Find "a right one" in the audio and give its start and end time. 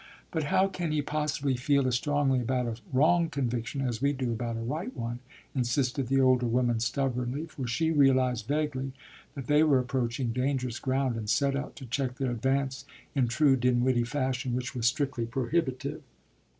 4.57-5.19